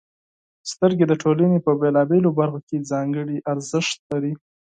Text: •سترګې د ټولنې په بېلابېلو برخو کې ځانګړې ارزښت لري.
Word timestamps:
•سترګې 0.71 1.05
د 1.07 1.13
ټولنې 1.23 1.59
په 1.65 1.71
بېلابېلو 1.81 2.29
برخو 2.39 2.59
کې 2.67 2.85
ځانګړې 2.91 3.37
ارزښت 3.51 3.97
لري. 4.11 4.33